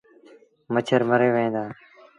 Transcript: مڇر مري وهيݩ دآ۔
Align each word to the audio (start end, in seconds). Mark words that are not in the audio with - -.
مڇر 0.73 0.99
مري 1.09 1.29
وهيݩ 1.33 1.53
دآ۔ 1.55 1.63